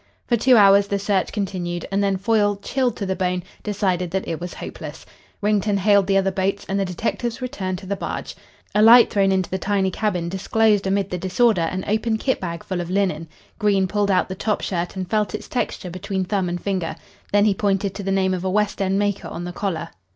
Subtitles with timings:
[0.25, 4.27] For two hours the search continued, and then Foyle, chilled to the bone, decided that
[4.27, 5.05] it was hopeless.
[5.41, 8.35] Wrington hailed the other boats, and the detectives returned to the barge.
[8.73, 12.63] A light thrown into the tiny cabin disclosed amid the disorder an open kit bag
[12.63, 13.27] full of linen.
[13.59, 16.95] Green pulled out the top shirt and felt its texture between thumb and finger.
[17.31, 19.89] Then he pointed to the name of a West end maker on the collar.